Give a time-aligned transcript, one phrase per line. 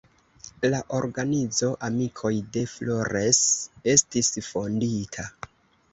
[0.73, 3.45] La organizo "amikoj de Flores"
[3.97, 5.29] estis fondita.